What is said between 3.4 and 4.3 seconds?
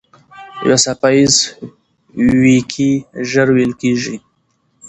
وېل کېږي.